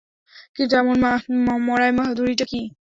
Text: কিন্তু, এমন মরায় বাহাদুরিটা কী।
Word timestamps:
কিন্তু, 0.55 0.73
এমন 0.77 0.95
মরায় 1.67 1.93
বাহাদুরিটা 1.97 2.45
কী। 2.51 2.61